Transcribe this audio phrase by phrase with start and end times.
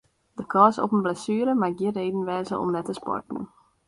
[0.39, 3.39] De kâns op in blessuere mei gjin reden wêze om net te sporten.